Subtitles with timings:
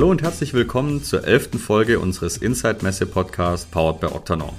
[0.00, 4.54] Hallo und herzlich willkommen zur elften Folge unseres Inside Messe Podcast Powered by Octanorm.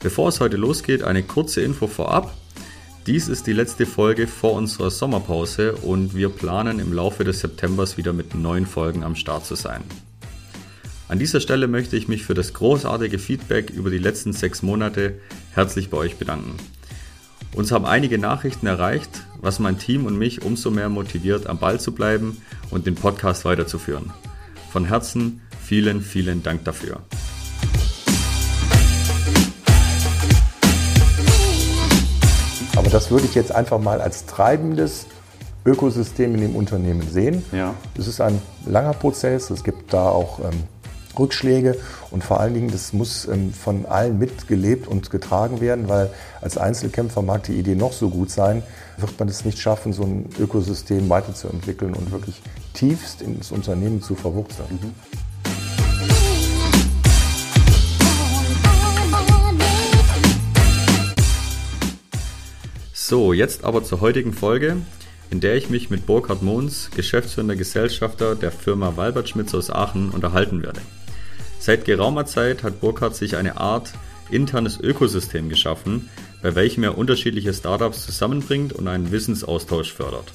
[0.00, 2.34] Bevor es heute losgeht, eine kurze Info vorab.
[3.06, 7.96] Dies ist die letzte Folge vor unserer Sommerpause und wir planen im Laufe des Septembers
[7.96, 9.84] wieder mit neuen Folgen am Start zu sein.
[11.06, 15.20] An dieser Stelle möchte ich mich für das großartige Feedback über die letzten sechs Monate
[15.52, 16.56] herzlich bei euch bedanken.
[17.54, 19.10] Uns haben einige Nachrichten erreicht,
[19.40, 22.38] was mein Team und mich umso mehr motiviert, am Ball zu bleiben
[22.72, 24.12] und den Podcast weiterzuführen.
[24.76, 27.00] Von Herzen vielen, vielen Dank dafür.
[32.76, 35.06] Aber das würde ich jetzt einfach mal als treibendes
[35.64, 37.42] Ökosystem in dem Unternehmen sehen.
[37.52, 37.72] Ja.
[37.98, 40.64] Es ist ein langer Prozess, es gibt da auch ähm,
[41.18, 41.76] Rückschläge
[42.10, 46.58] und vor allen Dingen, das muss ähm, von allen mitgelebt und getragen werden, weil als
[46.58, 48.62] Einzelkämpfer mag die Idee noch so gut sein,
[48.96, 52.42] wird man es nicht schaffen, so ein Ökosystem weiterzuentwickeln und wirklich
[52.74, 54.78] tiefst ins Unternehmen zu verwurzeln.
[54.82, 54.94] Mhm.
[63.08, 64.78] So, jetzt aber zur heutigen Folge,
[65.30, 70.10] in der ich mich mit Burkhard Mohns, geschäftsführender Gesellschafter der Firma Walbert Schmitz aus Aachen,
[70.10, 70.80] unterhalten werde.
[71.66, 73.92] Seit geraumer Zeit hat Burkhard sich eine Art
[74.30, 76.08] internes Ökosystem geschaffen,
[76.40, 80.32] bei welchem er unterschiedliche Startups zusammenbringt und einen Wissensaustausch fördert.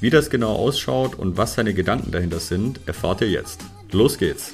[0.00, 3.62] Wie das genau ausschaut und was seine Gedanken dahinter sind, erfahrt ihr jetzt.
[3.90, 4.52] Los geht's!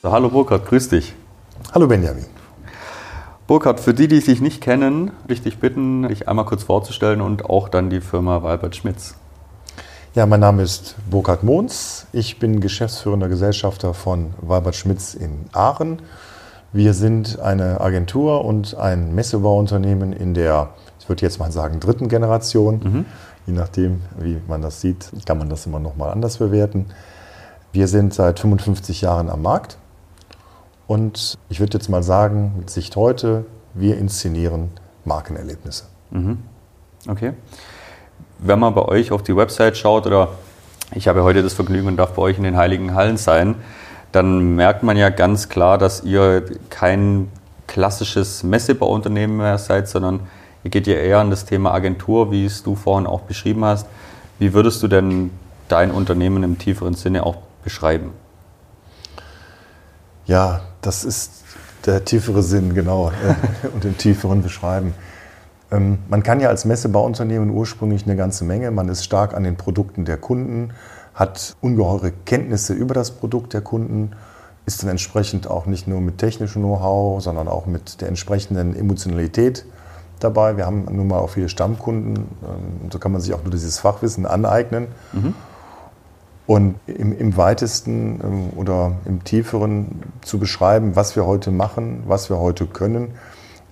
[0.00, 1.12] So, hallo Burkhard, grüß dich.
[1.72, 2.39] Hallo Benjamin.
[3.50, 7.20] Burkhard, für die, die dich nicht kennen, würde ich dich bitten, dich einmal kurz vorzustellen
[7.20, 9.16] und auch dann die Firma Walbert Schmitz.
[10.14, 12.06] Ja, mein Name ist Burkhard Mohns.
[12.12, 16.00] Ich bin geschäftsführender Gesellschafter von Walbert Schmitz in Aachen.
[16.72, 20.68] Wir sind eine Agentur und ein Messebauunternehmen in der,
[21.00, 22.80] ich würde jetzt mal sagen, dritten Generation.
[22.84, 23.06] Mhm.
[23.48, 26.86] Je nachdem, wie man das sieht, kann man das immer noch mal anders bewerten.
[27.72, 29.76] Wir sind seit 55 Jahren am Markt
[30.90, 34.70] und ich würde jetzt mal sagen, mit Sicht heute, wir inszenieren
[35.04, 35.84] Markenerlebnisse.
[36.10, 36.38] Mhm.
[37.06, 37.34] Okay.
[38.40, 40.30] Wenn man bei euch auf die Website schaut oder
[40.92, 43.54] ich habe heute das Vergnügen und darf bei euch in den Heiligen Hallen sein,
[44.10, 47.30] dann merkt man ja ganz klar, dass ihr kein
[47.68, 50.18] klassisches Messebauunternehmen mehr seid, sondern
[50.64, 53.86] ihr geht ja eher an das Thema Agentur, wie es du vorhin auch beschrieben hast.
[54.40, 55.30] Wie würdest du denn
[55.68, 58.10] dein Unternehmen im tieferen Sinne auch beschreiben?
[60.26, 61.44] Ja, das ist
[61.86, 64.94] der tiefere Sinn, genau, äh, und den tieferen beschreiben.
[65.70, 68.70] Ähm, man kann ja als Messebauunternehmen ursprünglich eine ganze Menge.
[68.70, 70.72] Man ist stark an den Produkten der Kunden,
[71.14, 74.12] hat ungeheure Kenntnisse über das Produkt der Kunden,
[74.66, 79.64] ist dann entsprechend auch nicht nur mit technischem Know-how, sondern auch mit der entsprechenden Emotionalität
[80.20, 80.56] dabei.
[80.56, 83.78] Wir haben nun mal auch viele Stammkunden, ähm, so kann man sich auch nur dieses
[83.78, 84.88] Fachwissen aneignen.
[85.12, 85.34] Mhm.
[86.50, 92.28] Und im, im weitesten ähm, oder im tieferen zu beschreiben, was wir heute machen, was
[92.28, 93.12] wir heute können,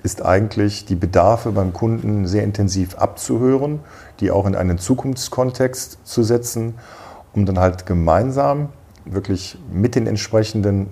[0.04, 3.80] ist eigentlich die Bedarfe beim Kunden sehr intensiv abzuhören,
[4.20, 6.74] die auch in einen Zukunftskontext zu setzen,
[7.32, 8.68] um dann halt gemeinsam
[9.04, 10.86] wirklich mit den entsprechenden,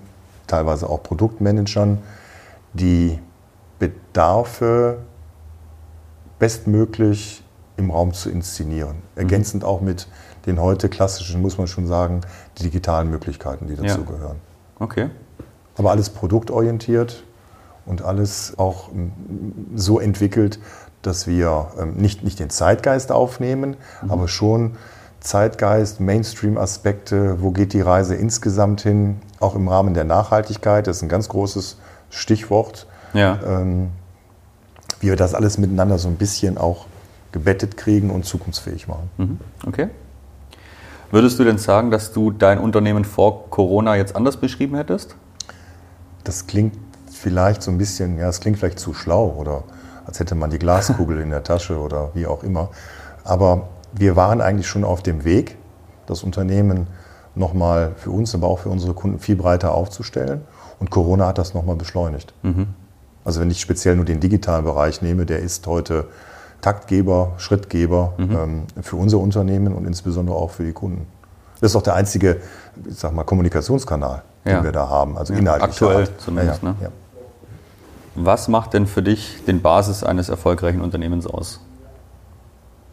[0.45, 1.99] teilweise auch Produktmanagern,
[2.73, 3.17] die
[3.79, 4.97] Bedarfe
[6.37, 7.45] bestmöglich
[7.77, 8.97] im Raum zu inszenieren.
[8.97, 9.21] Mhm.
[9.21, 10.09] Ergänzend auch mit
[10.47, 12.21] den heute klassischen, muss man schon sagen,
[12.57, 14.05] die digitalen Möglichkeiten, die dazu ja.
[14.05, 14.37] gehören.
[14.79, 15.09] Okay.
[15.75, 17.23] Aber alles produktorientiert,
[17.87, 19.11] und alles auch ähm,
[19.75, 20.59] so entwickelt,
[21.01, 24.11] dass wir ähm, nicht, nicht den Zeitgeist aufnehmen, mhm.
[24.11, 24.75] aber schon
[25.19, 31.03] Zeitgeist, Mainstream-Aspekte, wo geht die Reise insgesamt hin, auch im Rahmen der Nachhaltigkeit, das ist
[31.03, 31.77] ein ganz großes
[32.09, 32.85] Stichwort.
[33.13, 33.39] Ja.
[33.45, 33.89] Ähm,
[34.99, 36.85] wie wir das alles miteinander so ein bisschen auch
[37.31, 39.09] gebettet kriegen und zukunftsfähig machen.
[39.17, 39.39] Mhm.
[39.65, 39.89] Okay.
[41.09, 45.15] Würdest du denn sagen, dass du dein Unternehmen vor Corona jetzt anders beschrieben hättest?
[46.23, 46.77] Das klingt
[47.09, 49.63] vielleicht so ein bisschen, ja, es klingt vielleicht zu schlau oder
[50.05, 52.69] als hätte man die Glaskugel in der Tasche oder wie auch immer.
[53.23, 55.57] Aber wir waren eigentlich schon auf dem Weg,
[56.07, 56.87] das Unternehmen
[57.35, 60.41] nochmal für uns, aber auch für unsere Kunden viel breiter aufzustellen.
[60.79, 62.33] Und Corona hat das nochmal beschleunigt.
[62.43, 62.67] Mhm.
[63.23, 66.05] Also wenn ich speziell nur den digitalen Bereich nehme, der ist heute
[66.61, 68.35] Taktgeber, Schrittgeber mhm.
[68.35, 71.07] ähm, für unser Unternehmen und insbesondere auch für die Kunden.
[71.61, 72.41] Das ist auch der einzige,
[72.87, 74.63] ich sag mal, Kommunikationskanal, den ja.
[74.63, 75.17] wir da haben.
[75.17, 75.69] Also ja, inhaltlich.
[75.71, 76.61] Aktuell zumindest.
[76.61, 76.91] Ja, ne?
[78.15, 81.59] Was macht denn für dich den Basis eines erfolgreichen Unternehmens aus?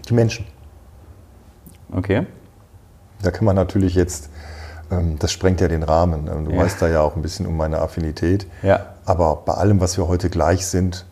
[0.09, 0.47] Die Menschen.
[1.93, 2.27] Okay.
[3.23, 4.29] Da kann man natürlich jetzt,
[4.91, 6.29] ähm, das sprengt ja den Rahmen.
[6.29, 6.59] Ähm, du ja.
[6.59, 8.47] weißt da ja auch ein bisschen um meine Affinität.
[8.63, 8.87] Ja.
[9.07, 11.07] Aber bei allem, was wir heute gleich sind,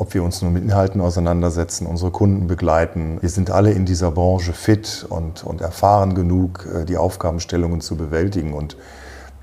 [0.00, 3.18] ob wir uns nur mit Inhalten auseinandersetzen, unsere Kunden begleiten.
[3.20, 7.96] Wir sind alle in dieser Branche fit und, und erfahren genug, äh, die Aufgabenstellungen zu
[7.96, 8.54] bewältigen.
[8.54, 8.78] Und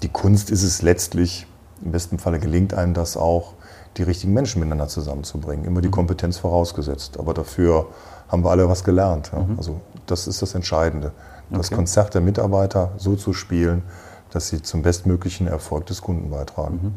[0.01, 1.45] die Kunst ist es letztlich,
[1.86, 3.54] im besten Falle gelingt einem das auch,
[3.98, 5.63] die richtigen Menschen miteinander zusammenzubringen.
[5.63, 5.94] Immer die mhm.
[5.94, 7.19] Kompetenz vorausgesetzt.
[7.19, 7.86] Aber dafür
[8.27, 9.30] haben wir alle was gelernt.
[9.33, 9.44] Ja?
[9.44, 9.60] Mhm.
[9.60, 11.12] Also das ist das Entscheidende.
[11.51, 11.75] Das okay.
[11.75, 13.83] Konzert der Mitarbeiter so zu spielen,
[14.31, 16.80] dass sie zum bestmöglichen Erfolg des Kunden beitragen.
[16.81, 16.94] Mhm.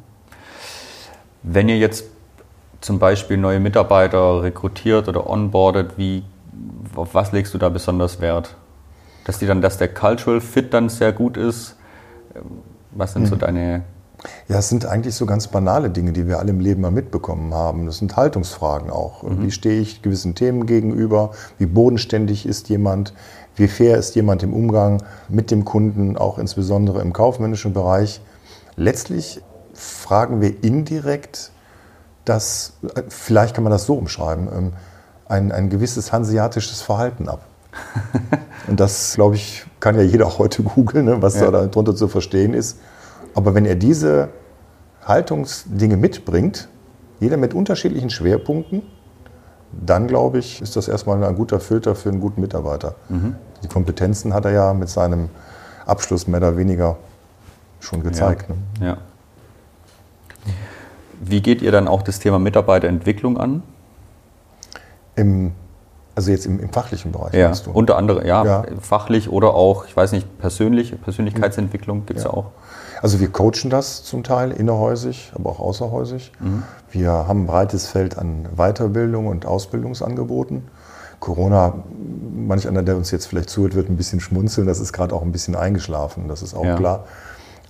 [1.43, 2.05] Wenn ihr jetzt
[2.81, 6.23] zum Beispiel neue Mitarbeiter rekrutiert oder onboardet, wie,
[6.94, 8.56] auf was legst du da besonders Wert?
[9.25, 11.77] Dass die dann, dass der Cultural Fit dann sehr gut ist.
[12.93, 13.27] Was sind mhm.
[13.27, 13.85] so deine
[14.49, 17.55] ja, es sind eigentlich so ganz banale Dinge, die wir alle im Leben mal mitbekommen
[17.55, 17.87] haben.
[17.87, 19.23] Das sind Haltungsfragen auch.
[19.23, 19.43] Mhm.
[19.43, 21.31] Wie stehe ich gewissen Themen gegenüber?
[21.59, 23.15] Wie bodenständig ist jemand?
[23.56, 28.21] Wie fair ist jemand im Umgang mit dem Kunden, auch insbesondere im kaufmännischen Bereich?
[28.77, 29.41] Letztlich
[29.73, 31.53] fragen wir indirekt,
[32.25, 32.75] dass,
[33.08, 34.72] vielleicht kann man das so umschreiben, ähm,
[35.28, 37.43] ein, ein gewisses hanseatisches Verhalten ab.
[38.67, 41.50] Und das, glaube ich, kann ja jeder heute googeln, ne, was ja.
[41.50, 42.78] da darunter zu verstehen ist.
[43.34, 44.31] Aber wenn er diese
[45.05, 46.69] Haltungsdinge mitbringt,
[47.20, 48.82] jeder mit unterschiedlichen Schwerpunkten,
[49.72, 52.96] dann glaube ich, ist das erstmal ein guter Filter für einen guten Mitarbeiter.
[53.08, 53.37] Mhm.
[53.62, 55.28] Die Kompetenzen hat er ja mit seinem
[55.87, 56.96] Abschluss mehr oder weniger
[57.78, 58.46] schon gezeigt.
[58.49, 58.55] Ja.
[58.55, 58.87] Ne?
[58.87, 58.96] ja.
[61.20, 63.62] Wie geht ihr dann auch das Thema Mitarbeiterentwicklung an?
[65.17, 65.52] Im,
[66.14, 67.70] also jetzt im, im fachlichen Bereich, ja, meinst du?
[67.70, 72.31] Unter anderem, ja, ja, fachlich oder auch, ich weiß nicht, persönlich, Persönlichkeitsentwicklung gibt es ja.
[72.31, 72.37] ja.
[72.37, 72.46] auch.
[73.02, 76.32] Also wir coachen das zum Teil innerhäusig, aber auch außerhäusig.
[76.40, 76.62] Mhm.
[76.90, 80.69] Wir haben ein breites Feld an Weiterbildung und Ausbildungsangeboten.
[81.19, 81.75] Corona,
[82.34, 84.67] manch einer, der uns jetzt vielleicht zuhört, wird ein bisschen schmunzeln.
[84.67, 86.76] Das ist gerade auch ein bisschen eingeschlafen, das ist auch ja.
[86.76, 87.05] klar.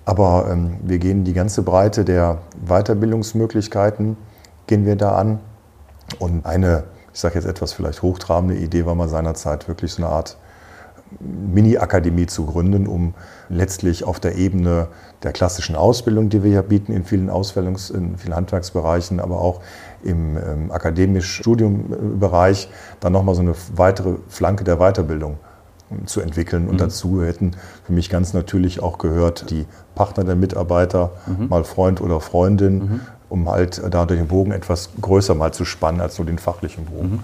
[0.05, 4.17] Aber ähm, wir gehen die ganze Breite der Weiterbildungsmöglichkeiten,
[4.67, 5.39] gehen wir da an.
[6.19, 6.83] Und eine,
[7.13, 10.37] ich sage jetzt etwas vielleicht hochtrabende Idee war mal seinerzeit wirklich so eine Art
[11.19, 13.13] Mini-Akademie zu gründen, um
[13.49, 14.87] letztlich auf der Ebene
[15.23, 19.61] der klassischen Ausbildung, die wir ja bieten in vielen Ausbildungs-, in vielen Handwerksbereichen, aber auch
[20.03, 22.69] im ähm, akademischen Studiumbereich,
[23.01, 25.50] dann nochmal so eine weitere Flanke der Weiterbildung ähm,
[26.05, 26.67] zu entwickeln.
[26.67, 26.79] Und mhm.
[26.79, 27.51] dazu hätten
[27.85, 29.65] für mich ganz natürlich auch gehört die
[29.95, 31.49] Partner der Mitarbeiter, mhm.
[31.49, 32.99] mal Freund oder Freundin, mhm.
[33.29, 37.11] um halt da den Bogen etwas größer mal zu spannen als nur den fachlichen Bogen.
[37.11, 37.19] Mhm.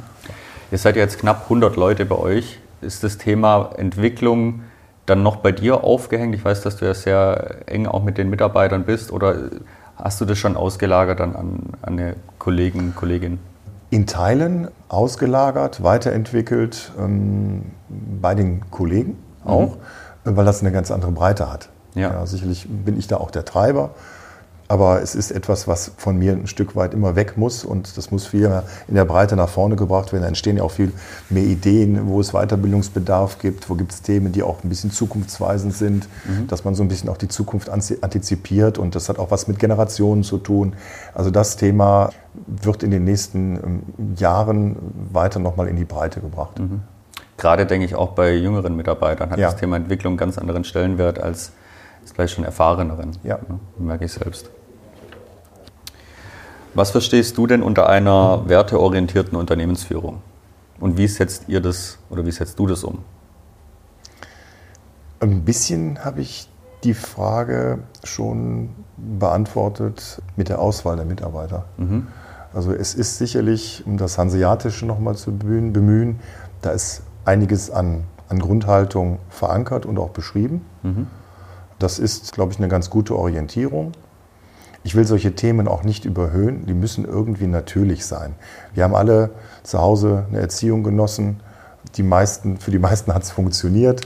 [0.72, 2.60] Ihr seid jetzt knapp 100 Leute bei euch.
[2.82, 4.62] Ist das Thema Entwicklung
[5.06, 6.36] dann noch bei dir aufgehängt?
[6.36, 9.12] Ich weiß, dass du ja sehr eng auch mit den Mitarbeitern bist.
[9.12, 9.50] Oder
[9.96, 13.40] hast du das schon ausgelagert dann an, an eine Kollegen, Kollegin?
[13.90, 19.78] In Teilen ausgelagert, weiterentwickelt ähm, bei den Kollegen auch,
[20.26, 20.36] mhm.
[20.36, 21.70] weil das eine ganz andere Breite hat.
[21.96, 22.12] Ja.
[22.12, 22.26] ja.
[22.26, 23.92] sicherlich bin ich da auch der Treiber.
[24.70, 28.12] Aber es ist etwas, was von mir ein Stück weit immer weg muss und das
[28.12, 30.24] muss viel in der Breite nach vorne gebracht werden.
[30.24, 30.92] Da entstehen ja auch viel
[31.30, 35.74] mehr Ideen, wo es Weiterbildungsbedarf gibt, wo gibt es Themen, die auch ein bisschen zukunftsweisend
[35.74, 36.48] sind, mhm.
[36.48, 39.58] dass man so ein bisschen auch die Zukunft antizipiert und das hat auch was mit
[39.58, 40.74] Generationen zu tun.
[41.14, 42.10] Also das Thema
[42.46, 44.76] wird in den nächsten ähm, Jahren
[45.14, 46.60] weiter nochmal in die Breite gebracht.
[46.60, 46.82] Mhm.
[47.38, 49.52] Gerade denke ich auch bei jüngeren Mitarbeitern hat ja.
[49.52, 51.52] das Thema Entwicklung einen ganz anderen Stellenwert als
[52.14, 53.12] vielleicht schon erfahreneren.
[53.24, 53.38] Ja.
[53.48, 53.60] Ne?
[53.78, 54.50] Merke ich selbst.
[56.74, 60.22] Was verstehst du denn unter einer werteorientierten Unternehmensführung?
[60.80, 63.00] Und wie setzt ihr das oder wie setzt du das um?
[65.20, 66.48] Ein bisschen habe ich
[66.84, 71.66] die Frage schon beantwortet mit der Auswahl der Mitarbeiter.
[71.78, 72.08] Mhm.
[72.54, 76.20] Also es ist sicherlich, um das Hanseatische nochmal zu bemühen,
[76.62, 80.66] da ist einiges an, an Grundhaltung verankert und auch beschrieben.
[80.84, 81.08] Mhm.
[81.80, 83.92] Das ist, glaube ich, eine ganz gute Orientierung.
[84.88, 88.36] Ich will solche Themen auch nicht überhöhen, die müssen irgendwie natürlich sein.
[88.74, 89.32] Wir haben alle
[89.64, 91.42] zu Hause eine Erziehung genossen.
[91.98, 94.00] Die meisten, für die meisten hat es funktioniert.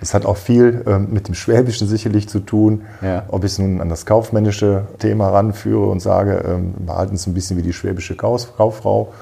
[0.00, 2.82] es hat auch viel ähm, mit dem Schwäbischen sicherlich zu tun.
[3.00, 3.24] Ja.
[3.30, 7.34] Ob ich es nun an das kaufmännische Thema ranführe und sage, ähm, behalten es ein
[7.34, 9.12] bisschen wie die schwäbische Kauffrau.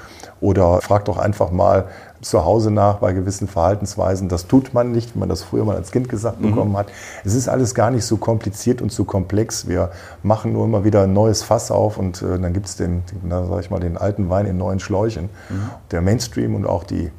[0.40, 1.88] Oder frag doch einfach mal,
[2.20, 4.28] zu Hause nach bei gewissen Verhaltensweisen.
[4.28, 6.50] Das tut man nicht, wenn man das früher mal als Kind gesagt mhm.
[6.50, 6.88] bekommen hat.
[7.24, 9.68] Es ist alles gar nicht so kompliziert und so komplex.
[9.68, 9.90] Wir
[10.22, 13.44] machen nur immer wieder ein neues Fass auf und äh, dann gibt es den, na,
[13.46, 15.30] sag ich mal, den alten Wein in neuen Schläuchen.
[15.48, 15.70] Mhm.
[15.90, 17.10] Der Mainstream und auch die,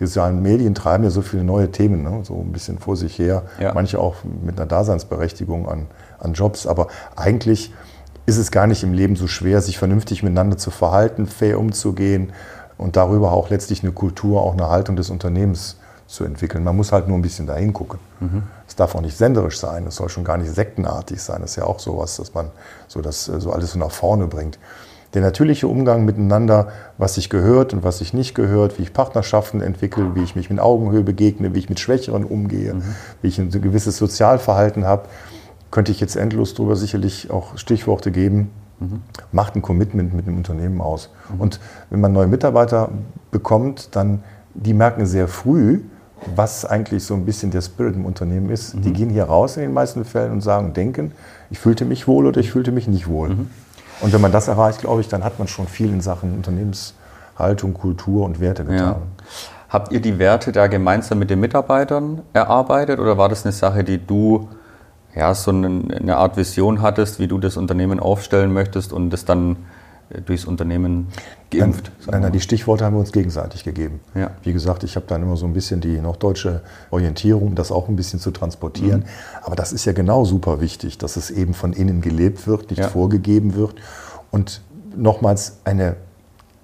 [0.00, 2.20] die sozialen Medien treiben ja so viele neue Themen, ne?
[2.24, 3.42] so ein bisschen vor sich her.
[3.60, 3.74] Ja.
[3.74, 5.86] Manche auch mit einer Daseinsberechtigung an,
[6.18, 6.66] an Jobs.
[6.66, 7.72] Aber eigentlich
[8.26, 12.32] ist es gar nicht im Leben so schwer, sich vernünftig miteinander zu verhalten, fair umzugehen
[12.78, 16.64] und darüber auch letztlich eine Kultur, auch eine Haltung des Unternehmens zu entwickeln.
[16.64, 17.98] Man muss halt nur ein bisschen dahin gucken.
[18.20, 18.44] Mhm.
[18.66, 21.42] Es darf auch nicht senderisch sein, es soll schon gar nicht sektenartig sein.
[21.42, 22.50] Das ist ja auch sowas, dass man
[22.86, 24.58] so, das, so alles so nach vorne bringt.
[25.14, 26.68] Der natürliche Umgang miteinander,
[26.98, 30.50] was sich gehört und was sich nicht gehört, wie ich Partnerschaften entwickle, wie ich mich
[30.50, 32.82] mit Augenhöhe begegne, wie ich mit Schwächeren umgehe, mhm.
[33.22, 35.08] wie ich ein gewisses Sozialverhalten habe,
[35.70, 38.50] könnte ich jetzt endlos darüber sicherlich auch Stichworte geben.
[38.80, 39.02] Mhm.
[39.32, 41.10] Macht ein Commitment mit dem Unternehmen aus.
[41.32, 41.40] Mhm.
[41.40, 42.90] Und wenn man neue Mitarbeiter
[43.30, 44.22] bekommt, dann
[44.54, 45.80] die merken sehr früh,
[46.34, 48.74] was eigentlich so ein bisschen der Spirit im Unternehmen ist.
[48.74, 48.82] Mhm.
[48.82, 51.12] Die gehen hier raus in den meisten Fällen und sagen, denken,
[51.50, 53.30] ich fühlte mich wohl oder ich fühlte mich nicht wohl.
[53.30, 53.50] Mhm.
[54.00, 57.74] Und wenn man das erreicht, glaube ich, dann hat man schon viel in Sachen Unternehmenshaltung,
[57.74, 58.78] Kultur und Werte getan.
[58.78, 59.02] Ja.
[59.68, 63.84] Habt ihr die Werte da gemeinsam mit den Mitarbeitern erarbeitet oder war das eine Sache,
[63.84, 64.48] die du
[65.18, 69.56] ja, so eine Art Vision hattest, wie du das Unternehmen aufstellen möchtest und das dann
[70.10, 71.08] äh, durchs Unternehmen
[71.50, 71.90] geimpft.
[72.06, 73.98] Nein, nein, die Stichworte haben wir uns gegenseitig gegeben.
[74.14, 74.30] Ja.
[74.44, 77.88] Wie gesagt, ich habe dann immer so ein bisschen die noch deutsche Orientierung, das auch
[77.88, 79.00] ein bisschen zu transportieren.
[79.00, 79.42] Mhm.
[79.42, 82.78] Aber das ist ja genau super wichtig, dass es eben von innen gelebt wird, nicht
[82.78, 82.88] ja.
[82.88, 83.74] vorgegeben wird
[84.30, 84.60] und
[84.94, 85.96] nochmals eine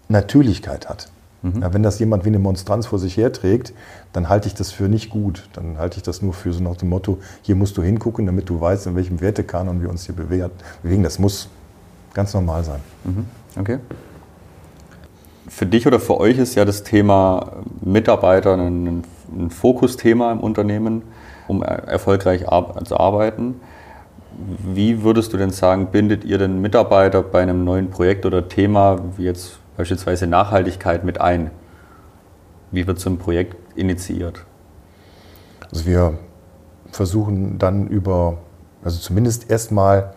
[0.09, 1.09] Natürlichkeit hat.
[1.45, 1.61] Mhm.
[1.61, 3.75] Ja, wenn das jemand wie eine Monstranz vor sich herträgt,
[4.15, 5.47] dann halte ich das für nicht gut.
[5.53, 8.49] Dann halte ich das nur für so nach dem Motto, hier musst du hingucken, damit
[8.49, 11.03] du weißt, in welchem Wertekanon wir uns hier bewegen.
[11.03, 11.49] Das muss
[12.15, 12.81] ganz normal sein.
[13.05, 13.27] Mhm.
[13.61, 13.79] Okay.
[15.47, 21.03] Für dich oder für euch ist ja das Thema Mitarbeiter ein, ein Fokusthema im Unternehmen,
[21.47, 22.47] um erfolgreich
[22.85, 23.61] zu arbeiten.
[24.73, 28.99] Wie würdest du denn sagen, bindet ihr den Mitarbeiter bei einem neuen Projekt oder Thema,
[29.17, 31.51] wie jetzt beispielsweise Nachhaltigkeit, mit ein?
[32.71, 34.45] Wie wird so ein Projekt initiiert?
[35.71, 36.19] Also wir
[36.91, 38.39] versuchen dann über,
[38.83, 40.15] also zumindest erstmal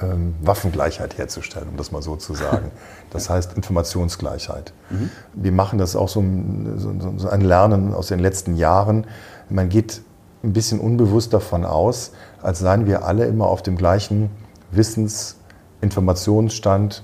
[0.00, 2.70] ähm, Waffengleichheit herzustellen, um das mal so zu sagen.
[3.10, 4.74] Das heißt Informationsgleichheit.
[4.90, 5.08] Mhm.
[5.32, 6.74] Wir machen das auch so ein,
[7.16, 9.06] so ein Lernen aus den letzten Jahren.
[9.48, 10.02] Man geht
[10.44, 14.28] ein bisschen unbewusst davon aus, als seien wir alle immer auf dem gleichen
[14.70, 15.36] Wissens-,
[15.80, 17.02] Informationsstand,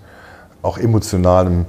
[0.65, 1.67] auch emotionalem,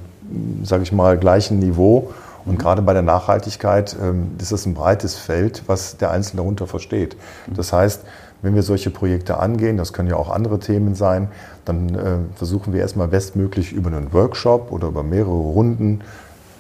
[0.64, 2.14] sage ich mal, gleichen Niveau.
[2.46, 2.58] Und mhm.
[2.58, 7.16] gerade bei der Nachhaltigkeit ähm, ist das ein breites Feld, was der Einzelne darunter versteht.
[7.48, 7.56] Mhm.
[7.56, 8.02] Das heißt,
[8.42, 11.30] wenn wir solche Projekte angehen, das können ja auch andere Themen sein,
[11.66, 16.02] dann äh, versuchen wir erstmal bestmöglich über einen Workshop oder über mehrere Runden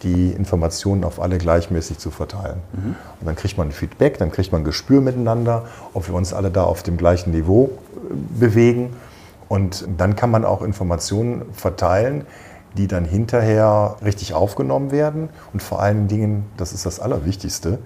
[0.04, 2.58] die Informationen auf alle gleichmäßig zu verteilen.
[2.74, 2.96] Mhm.
[3.20, 6.51] Und dann kriegt man Feedback, dann kriegt man ein Gespür miteinander, ob wir uns alle
[6.51, 7.72] da auf dem gleichen Niveau
[8.10, 8.94] äh, bewegen.
[9.48, 12.25] Und dann kann man auch Informationen verteilen,
[12.78, 17.80] die dann hinterher richtig aufgenommen werden und vor allen Dingen, das ist das Allerwichtigste,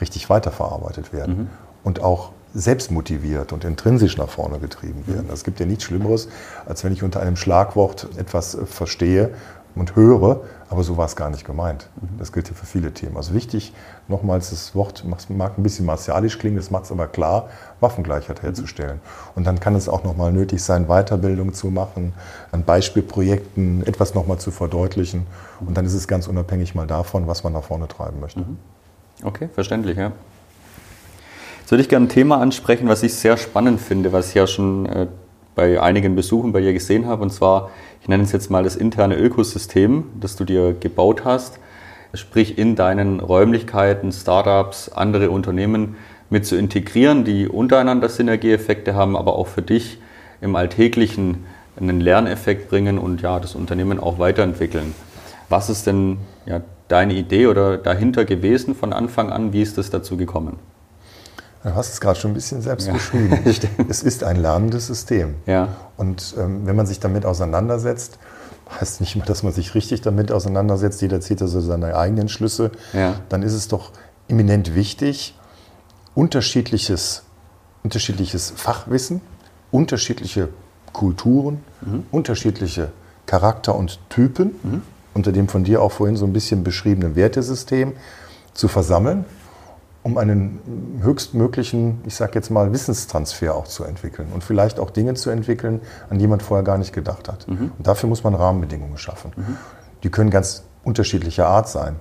[0.00, 1.38] richtig weiterverarbeitet werden.
[1.38, 1.48] Mhm.
[1.82, 5.26] Und auch selbst motiviert und intrinsisch nach vorne getrieben werden.
[5.32, 6.28] Es gibt ja nichts Schlimmeres,
[6.64, 9.30] als wenn ich unter einem Schlagwort etwas verstehe
[9.76, 11.88] und höre, aber so war es gar nicht gemeint.
[12.18, 13.16] Das gilt ja für viele Themen.
[13.16, 13.72] Also wichtig,
[14.08, 17.48] nochmals, das Wort mag ein bisschen martialisch klingen, das macht es aber klar,
[17.80, 19.00] Waffengleichheit herzustellen.
[19.34, 22.14] Und dann kann es auch nochmal nötig sein, Weiterbildung zu machen,
[22.50, 25.26] an Beispielprojekten etwas nochmal zu verdeutlichen.
[25.60, 28.40] Und dann ist es ganz unabhängig mal davon, was man nach vorne treiben möchte.
[28.40, 28.56] Mhm.
[29.22, 30.12] Okay, verständlich, ja.
[31.60, 34.46] Jetzt würde ich gerne ein Thema ansprechen, was ich sehr spannend finde, was ich ja
[34.46, 35.06] schon äh,
[35.56, 37.22] bei einigen Besuchen bei dir gesehen habe.
[37.22, 37.70] Und zwar,
[38.06, 41.58] ich nenne es jetzt mal das interne Ökosystem, das du dir gebaut hast.
[42.14, 45.96] Sprich, in deinen Räumlichkeiten, Startups, andere Unternehmen
[46.30, 49.98] mit zu integrieren, die untereinander Synergieeffekte haben, aber auch für dich
[50.40, 51.46] im Alltäglichen
[51.80, 54.94] einen Lerneffekt bringen und ja, das Unternehmen auch weiterentwickeln.
[55.48, 59.52] Was ist denn ja, deine Idee oder dahinter gewesen von Anfang an?
[59.52, 60.60] Wie ist es dazu gekommen?
[61.66, 62.92] Du hast es gerade schon ein bisschen selbst ja.
[62.92, 63.40] beschrieben.
[63.88, 65.34] es ist ein lernendes System.
[65.46, 65.68] Ja.
[65.96, 68.18] Und ähm, wenn man sich damit auseinandersetzt,
[68.80, 72.70] heißt nicht mal, dass man sich richtig damit auseinandersetzt, jeder zieht also seine eigenen Schlüsse,
[72.92, 73.14] ja.
[73.28, 73.90] dann ist es doch
[74.28, 75.36] eminent wichtig,
[76.14, 77.24] unterschiedliches,
[77.82, 79.20] unterschiedliches Fachwissen,
[79.72, 80.50] unterschiedliche
[80.92, 82.06] Kulturen, mhm.
[82.12, 82.92] unterschiedliche
[83.26, 84.82] Charakter und Typen, mhm.
[85.14, 87.94] unter dem von dir auch vorhin so ein bisschen beschriebenen Wertesystem
[88.54, 89.24] zu versammeln
[90.06, 90.60] um einen
[91.02, 95.80] höchstmöglichen, ich sage jetzt mal, Wissenstransfer auch zu entwickeln und vielleicht auch Dinge zu entwickeln,
[96.08, 97.48] an die man vorher gar nicht gedacht hat.
[97.48, 97.72] Mhm.
[97.76, 99.32] Und dafür muss man Rahmenbedingungen schaffen.
[99.34, 99.56] Mhm.
[100.04, 101.96] Die können ganz unterschiedlicher Art sein.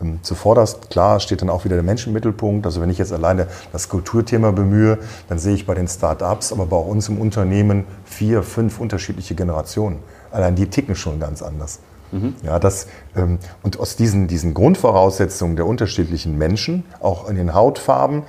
[0.00, 2.64] Ähm, zuvorderst, klar, steht dann auch wieder der Mensch im Mittelpunkt.
[2.64, 6.64] Also wenn ich jetzt alleine das Kulturthema bemühe, dann sehe ich bei den Start-ups, aber
[6.64, 9.98] bei uns im Unternehmen vier, fünf unterschiedliche Generationen.
[10.30, 11.80] Allein die ticken schon ganz anders.
[12.12, 12.34] Mhm.
[12.42, 18.22] Ja, das, ähm, und aus diesen, diesen Grundvoraussetzungen der unterschiedlichen Menschen, auch in den Hautfarben,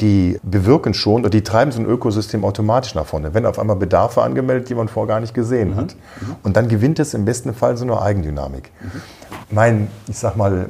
[0.00, 3.32] die bewirken schon oder die treiben so ein Ökosystem automatisch nach vorne.
[3.32, 5.76] Wenn auf einmal Bedarfe angemeldet, die man vorher gar nicht gesehen mhm.
[5.76, 5.96] hat.
[6.20, 6.36] Mhm.
[6.42, 8.70] Und dann gewinnt es im besten Fall so eine Eigendynamik.
[8.80, 9.02] Mhm.
[9.50, 10.68] Mein, ich sag mal,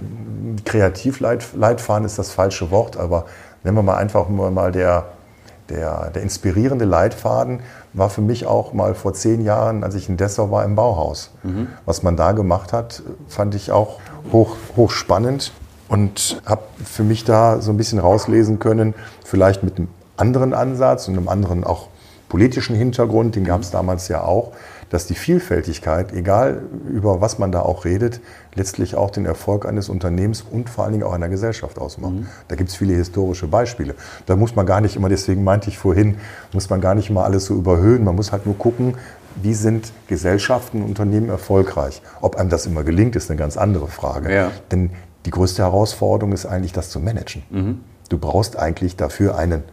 [0.64, 3.25] Kreativleitfaden ist das falsche Wort, aber
[3.62, 5.06] nennen wir mal einfach mal der,
[5.68, 7.61] der, der inspirierende Leitfaden
[7.92, 11.30] war für mich auch mal vor zehn Jahren, als ich in Dessau war, im Bauhaus.
[11.42, 11.68] Mhm.
[11.87, 13.99] Was man da gemacht hat, fand ich auch
[14.33, 15.52] hoch, hoch spannend
[15.88, 18.94] und habe für mich da so ein bisschen rauslesen können,
[19.25, 21.88] vielleicht mit einem anderen Ansatz und einem anderen auch
[22.28, 24.52] politischen Hintergrund, den gab es damals ja auch,
[24.94, 28.20] dass die Vielfältigkeit, egal über was man da auch redet,
[28.54, 32.12] letztlich auch den Erfolg eines Unternehmens und vor allen Dingen auch einer Gesellschaft ausmacht.
[32.12, 32.26] Mhm.
[32.46, 33.96] Da gibt es viele historische Beispiele.
[34.26, 36.18] Da muss man gar nicht immer, deswegen meinte ich vorhin,
[36.52, 38.04] muss man gar nicht immer alles so überhöhen.
[38.04, 38.94] Man muss halt nur gucken,
[39.42, 42.00] wie sind Gesellschaften und Unternehmen erfolgreich.
[42.20, 44.32] Ob einem das immer gelingt, ist eine ganz andere Frage.
[44.32, 44.52] Ja.
[44.70, 44.90] Denn
[45.26, 47.42] die größte Herausforderung ist eigentlich, das zu managen.
[47.50, 47.80] Mhm.
[48.10, 49.64] Du brauchst eigentlich dafür einen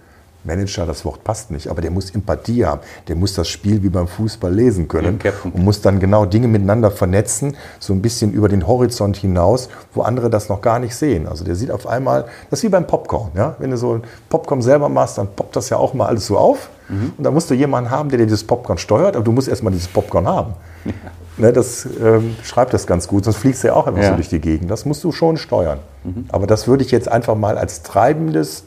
[0.44, 2.82] Manager, das Wort passt nicht, aber der muss Empathie haben.
[3.08, 6.92] Der muss das Spiel wie beim Fußball lesen können und muss dann genau Dinge miteinander
[6.92, 11.28] vernetzen, so ein bisschen über den Horizont hinaus, wo andere das noch gar nicht sehen.
[11.28, 13.32] Also der sieht auf einmal, das ist wie beim Popcorn.
[13.36, 13.56] Ja?
[13.60, 16.38] Wenn du so ein Popcorn selber machst, dann poppt das ja auch mal alles so
[16.38, 16.70] auf.
[16.90, 17.14] Mhm.
[17.18, 19.72] Und da musst du jemanden haben, der dir dieses Popcorn steuert, aber du musst erstmal
[19.72, 20.54] dieses Popcorn haben.
[20.86, 20.92] Ja.
[21.38, 24.10] Ne, das ähm, schreibt das ganz gut, sonst fliegst du ja auch einfach ja.
[24.10, 24.70] so durch die Gegend.
[24.70, 25.80] Das musst du schon steuern.
[26.04, 26.26] Mhm.
[26.30, 28.66] Aber das würde ich jetzt einfach mal als treibendes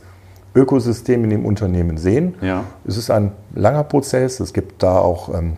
[0.54, 2.34] Ökosystem in dem Unternehmen sehen.
[2.40, 2.64] Ja.
[2.87, 5.56] Es ist ein langer Prozess, es gibt da auch ähm,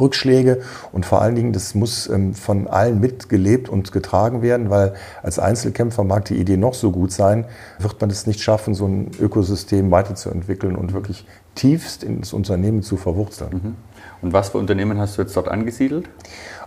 [0.00, 0.60] Rückschläge
[0.92, 5.38] und vor allen Dingen, das muss ähm, von allen mitgelebt und getragen werden, weil als
[5.38, 7.46] Einzelkämpfer mag die Idee noch so gut sein,
[7.78, 12.96] wird man es nicht schaffen, so ein Ökosystem weiterzuentwickeln und wirklich tiefst ins Unternehmen zu
[12.96, 13.50] verwurzeln.
[13.52, 13.74] Mhm.
[14.22, 16.08] Und was für Unternehmen hast du jetzt dort angesiedelt?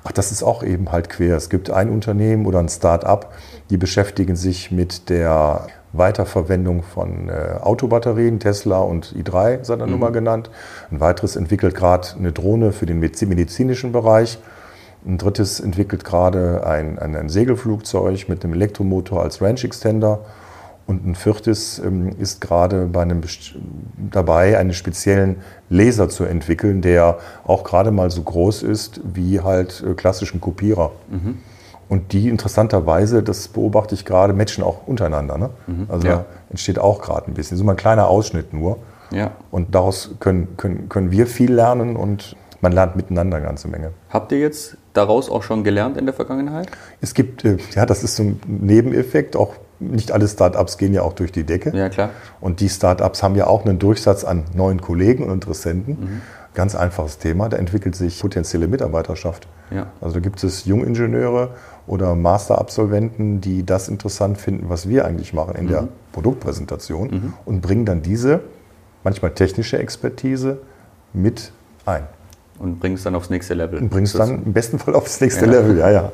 [0.03, 1.35] Ach, das ist auch eben halt quer.
[1.35, 3.33] Es gibt ein Unternehmen oder ein Start-up,
[3.69, 9.93] die beschäftigen sich mit der Weiterverwendung von äh, Autobatterien, Tesla und i3 seiner mhm.
[9.93, 10.49] Nummer genannt.
[10.91, 14.39] Ein weiteres entwickelt gerade eine Drohne für den medizinischen Bereich.
[15.05, 20.19] Ein drittes entwickelt gerade ein, ein, ein Segelflugzeug mit einem Elektromotor als Range Extender.
[20.89, 23.21] Und ein viertes ähm, ist gerade bei einem
[24.09, 25.37] dabei, einen speziellen
[25.69, 30.91] Laser zu entwickeln, der auch gerade mal so groß ist wie halt äh, klassischen Kopierer.
[31.09, 31.37] Mhm.
[31.89, 35.37] Und die interessanterweise, das beobachte ich gerade, matchen auch untereinander.
[35.37, 35.49] Ne?
[35.65, 36.15] Mhm, also ja.
[36.17, 37.57] da entsteht auch gerade ein bisschen.
[37.57, 38.77] So ein kleiner Ausschnitt nur.
[39.11, 39.31] Ja.
[39.49, 43.91] Und daraus können, können, können wir viel lernen und man lernt miteinander eine ganze Menge.
[44.09, 46.69] Habt ihr jetzt daraus auch schon gelernt in der Vergangenheit?
[47.01, 49.35] Es gibt, äh, ja, das ist so ein Nebeneffekt.
[49.35, 51.75] Auch nicht alle Startups gehen ja auch durch die Decke.
[51.75, 52.09] Ja, klar.
[52.41, 55.97] Und die Startups haben ja auch einen Durchsatz an neuen Kollegen und Interessenten.
[55.99, 56.21] Mhm.
[56.59, 59.47] Ganz einfaches Thema, da entwickelt sich potenzielle Mitarbeiterschaft.
[59.71, 59.87] Ja.
[60.01, 61.51] Also da gibt es Jungingenieure
[61.87, 65.69] oder Masterabsolventen, die das interessant finden, was wir eigentlich machen in mhm.
[65.69, 67.33] der Produktpräsentation mhm.
[67.45, 68.41] und bringen dann diese
[69.05, 70.57] manchmal technische Expertise
[71.13, 71.53] mit
[71.85, 72.03] ein.
[72.57, 73.79] Und bringst dann aufs nächste Level.
[73.79, 75.51] Und bringst dann im besten Fall aufs nächste ja.
[75.51, 76.11] Level, ja, ja.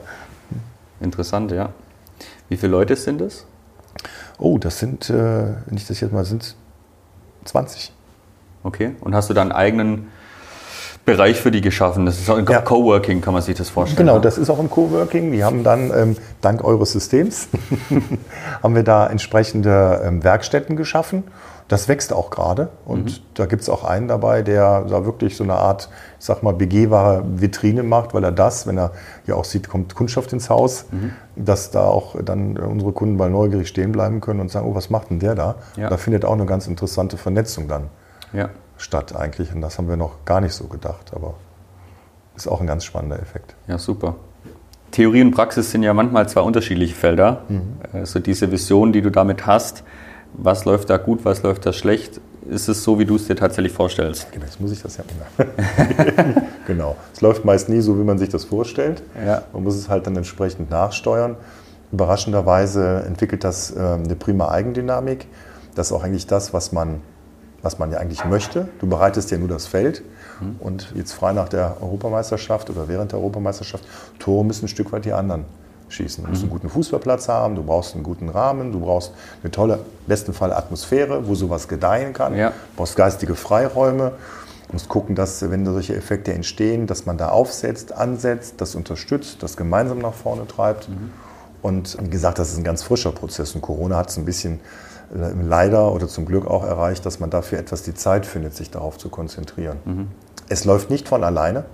[1.01, 1.69] Interessant, ja.
[2.49, 3.47] Wie viele Leute sind es?
[4.37, 5.13] Oh, das sind, äh,
[5.65, 6.55] wenn ich das jetzt mal, sind
[7.45, 7.91] 20.
[8.61, 8.91] Okay.
[9.01, 10.09] Und hast du da einen eigenen
[11.05, 12.07] Bereich für die geschaffen.
[12.07, 12.61] Das ist auch ein ja.
[12.61, 14.07] Coworking, kann man sich das vorstellen.
[14.07, 14.21] Genau, ne?
[14.21, 15.31] das ist auch ein Coworking.
[15.31, 17.47] Die haben dann, ähm, dank eures Systems,
[18.63, 21.23] haben wir da entsprechende ähm, Werkstätten geschaffen.
[21.67, 22.69] Das wächst auch gerade.
[22.85, 23.23] Und mhm.
[23.35, 25.89] da gibt es auch einen dabei, der da wirklich so eine Art,
[26.19, 28.91] ich sag mal, begehbare Vitrine macht, weil er das, wenn er
[29.27, 31.11] ja auch sieht, kommt Kundschaft ins Haus, mhm.
[31.35, 34.89] dass da auch dann unsere Kunden mal neugierig stehen bleiben können und sagen, oh, was
[34.89, 35.55] macht denn der da?
[35.75, 35.89] Ja.
[35.89, 37.89] Da findet auch eine ganz interessante Vernetzung dann.
[38.33, 39.53] Ja statt eigentlich.
[39.53, 41.35] Und das haben wir noch gar nicht so gedacht, aber
[42.35, 43.55] ist auch ein ganz spannender Effekt.
[43.67, 44.15] Ja, super.
[44.91, 47.41] Theorie und Praxis sind ja manchmal zwei unterschiedliche Felder.
[47.49, 47.77] Mhm.
[47.93, 49.83] Also diese Vision, die du damit hast,
[50.33, 53.35] was läuft da gut, was läuft da schlecht, ist es so, wie du es dir
[53.35, 54.31] tatsächlich vorstellst?
[54.31, 55.49] Genau, jetzt muss ich das ja immer.
[56.67, 56.95] genau.
[57.13, 59.01] Es läuft meist nie so, wie man sich das vorstellt.
[59.25, 59.43] Ja.
[59.53, 61.37] Man muss es halt dann entsprechend nachsteuern.
[61.91, 65.27] Überraschenderweise entwickelt das äh, eine prima Eigendynamik.
[65.73, 67.01] Das ist auch eigentlich das, was man
[67.65, 68.69] was man ja eigentlich möchte.
[68.79, 70.03] Du bereitest ja nur das Feld.
[70.39, 70.55] Mhm.
[70.59, 73.83] Und jetzt frei nach der Europameisterschaft oder während der Europameisterschaft,
[74.19, 75.45] Tore müssen ein Stück weit die anderen
[75.89, 76.23] schießen.
[76.23, 76.53] Du musst einen mhm.
[76.53, 80.53] guten Fußballplatz haben, du brauchst einen guten Rahmen, du brauchst eine tolle, im besten Fall
[80.53, 82.35] Atmosphäre, wo sowas gedeihen kann.
[82.35, 82.49] Ja.
[82.49, 84.11] Du brauchst geistige Freiräume.
[84.67, 89.41] Du musst gucken, dass, wenn solche Effekte entstehen, dass man da aufsetzt, ansetzt, das unterstützt,
[89.41, 90.87] das gemeinsam nach vorne treibt.
[90.89, 91.11] Mhm.
[91.63, 94.59] Und wie gesagt, das ist ein ganz frischer Prozess und Corona hat es ein bisschen
[95.13, 98.97] leider oder zum Glück auch erreicht, dass man dafür etwas die Zeit findet, sich darauf
[98.97, 99.77] zu konzentrieren.
[99.85, 100.07] Mhm.
[100.49, 101.65] Es läuft nicht von alleine.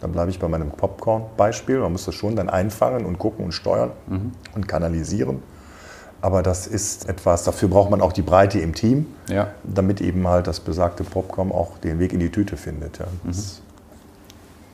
[0.00, 1.78] Dann bleibe ich bei meinem Popcorn-Beispiel.
[1.78, 4.32] Man muss das schon dann einfangen und gucken und steuern mhm.
[4.54, 5.42] und kanalisieren.
[6.20, 9.48] Aber das ist etwas, dafür braucht man auch die Breite im Team, ja.
[9.64, 12.98] damit eben halt das besagte Popcorn auch den Weg in die Tüte findet.
[12.98, 13.06] Ja.
[13.24, 13.34] Mhm.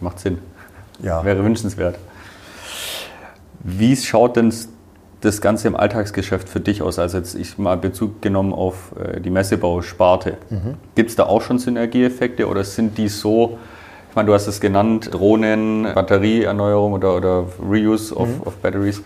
[0.01, 0.39] Macht Sinn.
[1.01, 1.25] Ja.
[1.25, 1.99] Wäre wünschenswert.
[3.61, 4.53] Wie schaut denn
[5.23, 6.99] das Ganze im Alltagsgeschäft für dich aus?
[6.99, 10.37] Also jetzt ich mal Bezug genommen auf äh, die Messebausparte.
[10.51, 10.75] Mhm.
[10.95, 13.59] Gibt es da auch schon Synergieeffekte oder sind die so,
[14.11, 18.43] ich meine, du hast es genannt, Drohnen, Batterieerneuerung oder, oder Reuse of, mhm.
[18.45, 19.03] of Batteries.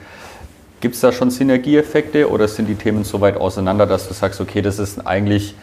[0.80, 4.40] Gibt es da schon Synergieeffekte oder sind die Themen so weit auseinander, dass du sagst,
[4.40, 5.54] okay, das ist eigentlich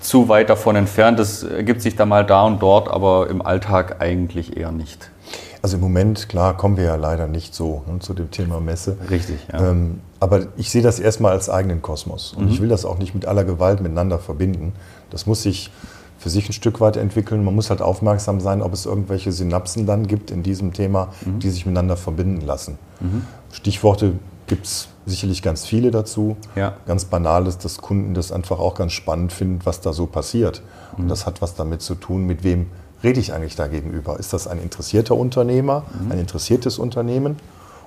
[0.00, 4.00] zu weit davon entfernt, das ergibt sich da mal da und dort, aber im Alltag
[4.00, 5.10] eigentlich eher nicht?
[5.64, 8.98] Also im Moment, klar, kommen wir ja leider nicht so ne, zu dem Thema Messe.
[9.08, 9.70] Richtig, ja.
[9.70, 12.34] Ähm, aber ich sehe das erstmal als eigenen Kosmos.
[12.34, 12.50] Und mhm.
[12.50, 14.74] ich will das auch nicht mit aller Gewalt miteinander verbinden.
[15.08, 15.70] Das muss sich
[16.18, 17.42] für sich ein Stück weit entwickeln.
[17.42, 21.38] Man muss halt aufmerksam sein, ob es irgendwelche Synapsen dann gibt in diesem Thema, mhm.
[21.38, 22.76] die sich miteinander verbinden lassen.
[23.00, 23.24] Mhm.
[23.50, 26.36] Stichworte gibt es sicherlich ganz viele dazu.
[26.56, 26.74] Ja.
[26.84, 30.60] Ganz banal ist, dass Kunden das einfach auch ganz spannend finden, was da so passiert.
[30.98, 31.08] Und mhm.
[31.08, 32.66] das hat was damit zu tun, mit wem
[33.04, 34.18] rede ich eigentlich da gegenüber?
[34.18, 36.12] Ist das ein interessierter Unternehmer, mhm.
[36.12, 37.36] ein interessiertes Unternehmen?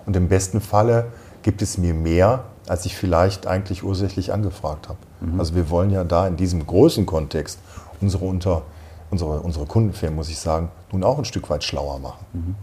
[0.06, 1.08] Und im besten Falle
[1.42, 5.00] gibt es mir mehr, als ich vielleicht eigentlich ursächlich angefragt habe.
[5.22, 5.40] Mhm.
[5.40, 7.60] Also wir wollen ja da in diesem großen Kontext
[8.00, 8.62] unsere, unter,
[9.10, 12.26] unsere, unsere Kundenfirmen, muss ich sagen, nun auch ein Stück weit schlauer machen.
[12.34, 12.56] Mhm.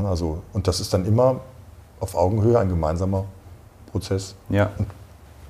[0.00, 1.40] Ne, also, und das ist dann immer
[2.00, 3.24] auf Augenhöhe ein gemeinsamer
[3.90, 4.34] Prozess.
[4.48, 4.70] Ja.
[4.78, 4.86] Und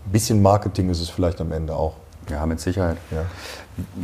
[0.06, 1.94] ein bisschen Marketing ist es vielleicht am Ende auch.
[2.28, 2.98] Ja, mit Sicherheit.
[3.10, 3.24] Ja.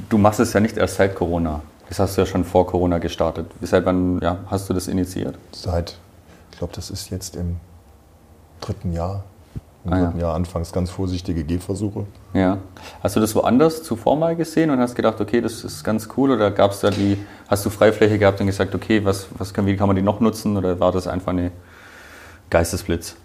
[0.08, 1.60] Du machst es ja nicht erst seit Corona.
[1.88, 3.46] Das hast du ja schon vor Corona gestartet.
[3.62, 5.36] Seit wann ja, hast du das initiiert?
[5.52, 5.96] Seit,
[6.52, 7.56] ich glaube, das ist jetzt im
[8.60, 9.24] dritten Jahr.
[9.84, 10.26] Im ah, dritten ja.
[10.26, 12.04] Jahr anfangs ganz vorsichtige Gehversuche.
[12.34, 12.58] Ja.
[13.02, 16.30] Hast du das woanders zuvor mal gesehen und hast gedacht, okay, das ist ganz cool?
[16.30, 17.16] Oder gab es da die,
[17.48, 20.20] hast du Freifläche gehabt und gesagt, okay, was, was kann, wie kann man die noch
[20.20, 20.56] nutzen?
[20.56, 21.52] Oder war das einfach eine
[22.50, 23.16] Geistesblitz?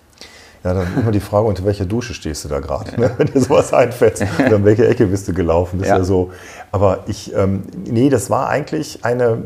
[0.64, 3.12] Ja, dann immer die Frage, unter welcher Dusche stehst du da gerade, ne?
[3.18, 4.26] wenn dir sowas einfällt.
[4.40, 5.80] Oder in welche Ecke bist du gelaufen?
[5.80, 5.96] Das ja.
[5.96, 6.32] ist ja so.
[6.72, 9.40] Aber ich, ähm, nee, das war eigentlich eine,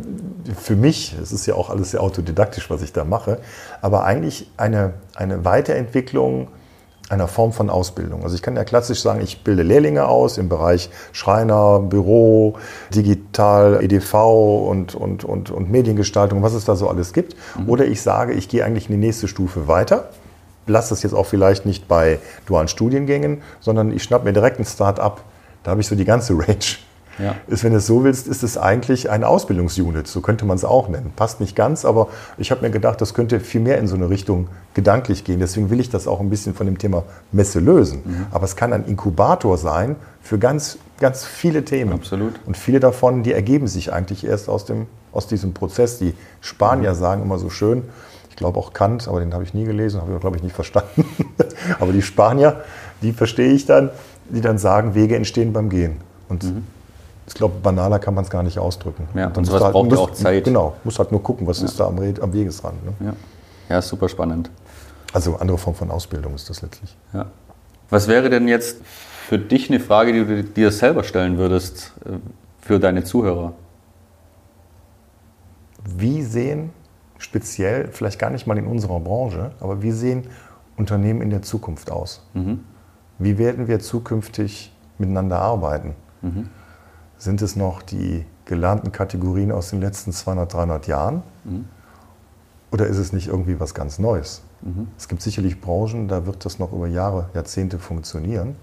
[0.60, 3.40] für mich, es ist ja auch alles sehr autodidaktisch, was ich da mache,
[3.82, 6.50] aber eigentlich eine, eine Weiterentwicklung
[7.10, 8.24] einer Form von Ausbildung.
[8.24, 12.58] Also ich kann ja klassisch sagen, ich bilde Lehrlinge aus im Bereich Schreiner, Büro,
[12.94, 14.14] Digital, EDV
[14.70, 17.36] und, und, und, und Mediengestaltung, was es da so alles gibt.
[17.58, 17.70] Mhm.
[17.70, 20.10] Oder ich sage, ich gehe eigentlich in die nächste Stufe weiter
[20.68, 24.66] lasse das jetzt auch vielleicht nicht bei dualen Studiengängen, sondern ich schnappe mir direkt ein
[24.66, 25.24] Start-up.
[25.64, 26.78] Da habe ich so die ganze Range.
[27.20, 27.36] Ja.
[27.48, 30.66] Ist, wenn du es so willst, ist es eigentlich ein Ausbildungsunit, so könnte man es
[30.66, 31.12] auch nennen.
[31.16, 34.10] Passt nicht ganz, aber ich habe mir gedacht, das könnte viel mehr in so eine
[34.10, 35.40] Richtung gedanklich gehen.
[35.40, 38.02] Deswegen will ich das auch ein bisschen von dem Thema Messe lösen.
[38.06, 38.28] Mhm.
[38.32, 41.94] Aber es kann ein Inkubator sein für ganz, ganz viele Themen.
[41.94, 42.40] Absolut.
[42.46, 45.98] Und viele davon, die ergeben sich eigentlich erst aus, dem, aus diesem Prozess.
[45.98, 46.98] Die Spanier mhm.
[46.98, 47.84] sagen immer so schön,
[48.38, 51.06] glaube auch Kant, aber den habe ich nie gelesen, habe ich, glaube ich, nicht verstanden.
[51.80, 52.62] aber die Spanier,
[53.02, 53.90] die verstehe ich dann,
[54.30, 55.98] die dann sagen, Wege entstehen beim Gehen.
[56.30, 56.64] Und mhm.
[57.28, 59.08] ich glaube, banaler kann man es gar nicht ausdrücken.
[59.16, 60.46] Ja, und sowas halt, braucht ja auch Zeit.
[60.46, 61.66] Genau, muss halt nur gucken, was ja.
[61.66, 62.86] ist da am, am Wegesrand.
[62.86, 62.94] Ne?
[63.08, 63.76] Ja.
[63.76, 64.50] ja, super spannend.
[65.14, 66.96] Also andere Form von Ausbildung ist das letztlich.
[67.14, 67.26] Ja.
[67.90, 68.78] Was wäre denn jetzt
[69.28, 72.12] für dich eine Frage, die du dir selber stellen würdest äh,
[72.62, 73.54] für deine Zuhörer?
[75.84, 76.72] Wie sehen
[77.18, 80.28] speziell, vielleicht gar nicht mal in unserer Branche, aber wie sehen
[80.76, 82.26] Unternehmen in der Zukunft aus?
[82.34, 82.64] Mhm.
[83.20, 85.96] Wie werden wir zukünftig miteinander arbeiten?
[86.22, 86.50] Mhm.
[87.18, 91.24] Sind es noch die gelernten Kategorien aus den letzten 200, 300 Jahren?
[91.44, 91.66] Mhm.
[92.72, 94.44] Oder ist es nicht irgendwie was ganz Neues?
[94.62, 94.88] Mhm.
[94.98, 98.56] Es gibt sicherlich Branchen, da wird das noch über Jahre, Jahrzehnte funktionieren.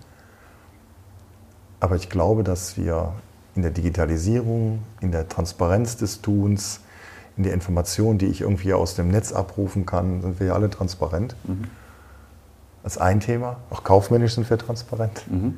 [1.80, 3.12] Aber ich glaube, dass wir
[3.54, 6.80] in der Digitalisierung, in der Transparenz des Tuns,
[7.36, 10.70] in der Information, die ich irgendwie aus dem Netz abrufen kann, sind wir ja alle
[10.70, 11.34] transparent.
[11.44, 11.64] Mhm.
[12.82, 13.56] Das ist ein Thema.
[13.70, 15.24] Auch kaufmännisch sind wir transparent.
[15.30, 15.56] Mhm.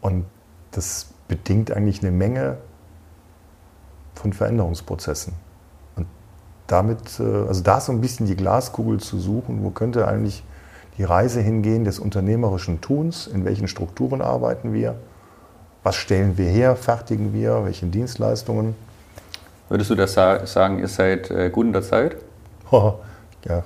[0.00, 0.24] Und
[0.70, 2.56] das bedingt eigentlich eine Menge
[4.14, 5.34] von Veränderungsprozessen.
[5.94, 6.06] Und
[6.66, 10.42] damit, äh, also da so ein bisschen die Glaskugel zu suchen, wo könnte eigentlich
[10.96, 14.96] die Reise hingehen des unternehmerischen Tuns, in welchen Strukturen arbeiten wir,
[15.84, 18.74] was stellen wir her, fertigen wir, welche Dienstleistungen
[19.68, 22.16] Würdest du das sagen, ihr seid äh, gut in der Zeit?
[22.70, 22.94] Oh,
[23.44, 23.64] ja.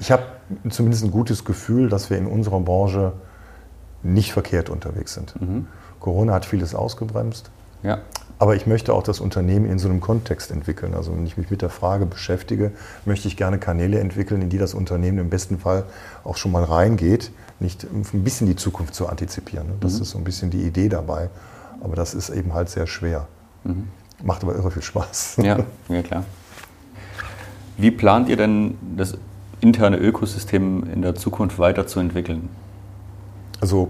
[0.00, 0.24] Ich habe
[0.68, 3.12] zumindest ein gutes Gefühl, dass wir in unserer Branche
[4.02, 5.40] nicht verkehrt unterwegs sind.
[5.40, 5.66] Mhm.
[6.00, 7.50] Corona hat vieles ausgebremst.
[7.82, 7.98] Ja.
[8.38, 10.94] Aber ich möchte auch das Unternehmen in so einem Kontext entwickeln.
[10.94, 12.72] Also wenn ich mich mit der Frage beschäftige,
[13.06, 15.84] möchte ich gerne Kanäle entwickeln, in die das Unternehmen im besten Fall
[16.22, 19.66] auch schon mal reingeht, nicht ein bisschen die Zukunft zu antizipieren.
[19.80, 20.02] Das mhm.
[20.02, 21.30] ist so ein bisschen die Idee dabei.
[21.80, 23.26] Aber das ist eben halt sehr schwer.
[23.64, 23.88] Mhm.
[24.22, 25.38] Macht aber irre viel Spaß.
[25.42, 26.24] Ja, ja klar.
[27.76, 29.18] Wie plant ihr denn das
[29.60, 32.48] interne Ökosystem in der Zukunft weiterzuentwickeln?
[33.60, 33.88] Also,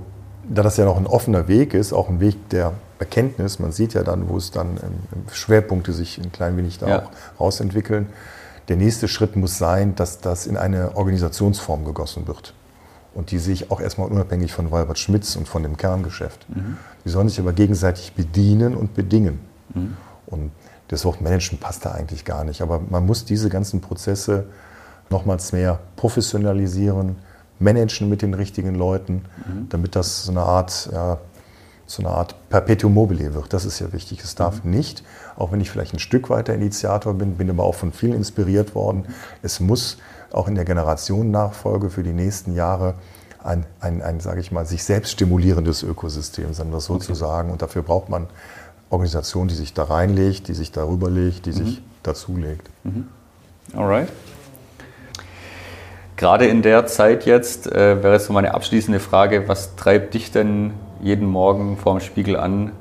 [0.48, 3.94] da das ja noch ein offener Weg ist, auch ein Weg der Erkenntnis, man sieht
[3.94, 4.78] ja dann, wo es dann
[5.32, 7.02] Schwerpunkte sich ein klein wenig da ja.
[7.02, 7.10] auch
[7.40, 8.08] rausentwickeln.
[8.68, 12.54] Der nächste Schritt muss sein, dass das in eine Organisationsform gegossen wird.
[13.14, 16.46] Und die sehe ich auch erstmal unabhängig von Walbert Schmitz und von dem Kerngeschäft.
[16.48, 16.76] Mhm.
[17.04, 19.40] Die sollen sich aber gegenseitig bedienen und bedingen.
[19.74, 19.96] Mhm.
[20.26, 20.50] Und
[20.88, 22.62] das Wort Management passt da eigentlich gar nicht.
[22.62, 24.46] Aber man muss diese ganzen Prozesse
[25.10, 27.16] nochmals mehr professionalisieren,
[27.58, 29.68] managen mit den richtigen Leuten, mhm.
[29.68, 31.18] damit das so eine Art, ja,
[31.86, 33.52] so eine Art Perpetuum mobile wird.
[33.52, 34.22] Das ist ja wichtig.
[34.22, 34.72] Es darf mhm.
[34.72, 35.04] nicht,
[35.36, 38.74] auch wenn ich vielleicht ein Stück weiter Initiator bin, bin aber auch von vielen inspiriert
[38.74, 39.06] worden.
[39.42, 39.98] Es muss
[40.32, 42.94] auch in der Generationennachfolge für die nächsten Jahre
[43.42, 47.48] ein, ein, ein sage ich mal, sich selbst stimulierendes Ökosystem sein, das sozusagen.
[47.48, 47.52] Okay.
[47.52, 48.26] Und dafür braucht man
[48.90, 51.54] Organisationen, die sich da reinlegt, die sich darüber legt, die mhm.
[51.54, 52.68] sich dazulegt.
[52.84, 53.08] Mhm.
[53.74, 54.08] Alright.
[56.16, 60.72] Gerade in der Zeit jetzt äh, wäre so meine abschließende Frage, was treibt dich denn
[61.02, 62.72] jeden Morgen vor dem Spiegel an,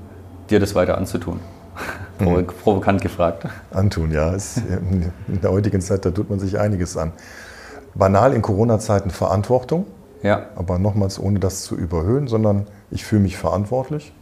[0.50, 1.40] dir das weiter anzutun?
[2.18, 2.48] Mhm.
[2.48, 3.46] Provokant gefragt.
[3.72, 4.34] Antun, ja.
[4.34, 7.12] Es, in der heutigen Zeit, da tut man sich einiges an.
[7.94, 9.86] Banal in Corona-Zeiten Verantwortung,
[10.24, 10.46] ja.
[10.56, 14.14] aber nochmals ohne das zu überhöhen, sondern ich fühle mich verantwortlich.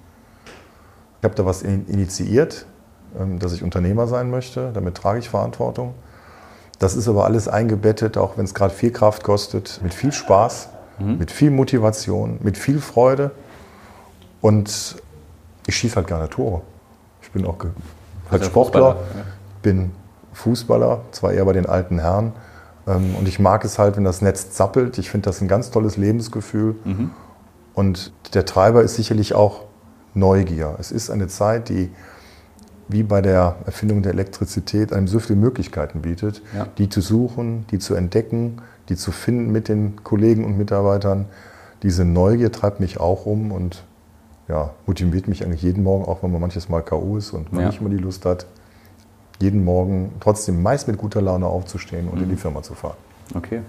[1.23, 2.65] Ich habe da was initiiert,
[3.17, 5.93] ähm, dass ich Unternehmer sein möchte, damit trage ich Verantwortung.
[6.79, 10.67] Das ist aber alles eingebettet, auch wenn es gerade viel Kraft kostet, mit viel Spaß,
[10.99, 11.19] mhm.
[11.19, 13.31] mit viel Motivation, mit viel Freude.
[14.41, 14.97] Und
[15.65, 16.61] ich schieße halt gerne Tore.
[17.21, 17.55] Ich bin auch
[18.29, 18.97] halt Sportler,
[19.61, 19.91] bin
[20.33, 22.33] Fußballer, zwar eher bei den alten Herren.
[22.85, 24.97] Ähm, und ich mag es halt, wenn das Netz zappelt.
[24.97, 26.75] Ich finde das ein ganz tolles Lebensgefühl.
[26.83, 27.11] Mhm.
[27.75, 29.61] Und der Treiber ist sicherlich auch
[30.13, 30.75] Neugier.
[30.79, 31.89] Es ist eine Zeit, die
[32.87, 36.67] wie bei der Erfindung der Elektrizität einem so viele Möglichkeiten bietet, ja.
[36.77, 41.25] die zu suchen, die zu entdecken, die zu finden mit den Kollegen und Mitarbeitern.
[41.81, 43.83] Diese Neugier treibt mich auch um und
[44.49, 47.17] ja, motiviert mich eigentlich jeden Morgen, auch wenn man manches Mal K.O.
[47.17, 47.67] ist und man ja.
[47.69, 48.45] nicht mehr die Lust hat,
[49.39, 52.23] jeden Morgen trotzdem meist mit guter Laune aufzustehen und mhm.
[52.23, 52.97] in die Firma zu fahren.
[53.33, 53.61] Okay.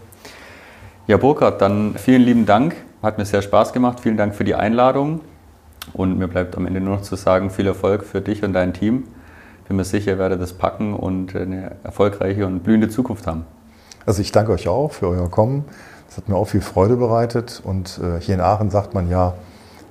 [1.06, 2.76] Ja, Burkhard, dann vielen lieben Dank.
[3.02, 4.00] Hat mir sehr Spaß gemacht.
[4.00, 5.20] Vielen Dank für die Einladung.
[5.92, 8.72] Und mir bleibt am Ende nur noch zu sagen, viel Erfolg für dich und dein
[8.72, 9.04] Team.
[9.68, 13.44] Bin mir sicher, ihr werdet das packen und eine erfolgreiche und blühende Zukunft haben.
[14.06, 15.64] Also ich danke euch auch für euer Kommen.
[16.08, 17.62] Das hat mir auch viel Freude bereitet.
[17.64, 19.34] Und äh, hier in Aachen sagt man ja,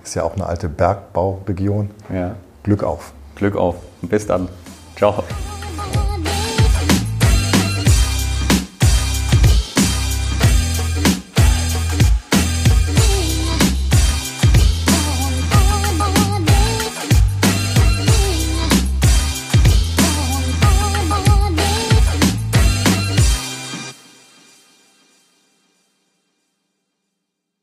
[0.03, 1.89] ist ja auch eine alte Bergbauregion.
[2.13, 2.36] Ja.
[2.63, 3.13] Glück auf.
[3.36, 3.75] Glück auf.
[4.01, 4.47] Bis dann.
[4.95, 5.23] Ciao.